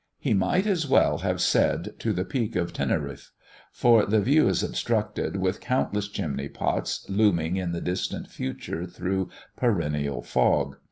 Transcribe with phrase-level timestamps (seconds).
[0.17, 3.29] He might as well have said to the Peak of Teneriffe;
[3.71, 9.29] for the view is obstructed with countless chimney pots looming in the distant future through
[9.55, 10.77] perennial fog.